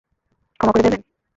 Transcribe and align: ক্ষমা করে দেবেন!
ক্ষমা 0.59 0.71
করে 0.73 0.83
দেবেন! 0.85 1.01